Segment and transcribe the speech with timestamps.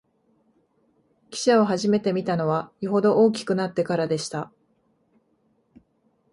[1.29, 4.51] 汽車をはじめて見たのは、よほど大きくなってからでした